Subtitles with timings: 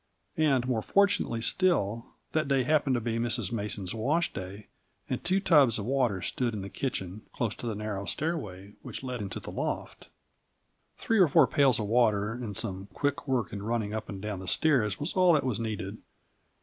[0.37, 3.51] And, more fortunately still, that day happened to be Mrs.
[3.51, 4.65] Mason's wash day
[5.07, 9.03] and two tubs of water stood in the kitchen, close to the narrow stairway which
[9.03, 10.07] led into the loft.
[10.97, 14.39] Three or four pails of water and some quick work in running up and down
[14.39, 15.99] the stairs was all that was needed.